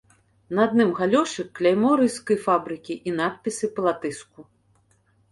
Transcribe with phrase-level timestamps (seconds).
[0.59, 4.47] На адным галёшы кляймо рыжскай фабрыкі і надпісы па-латышску.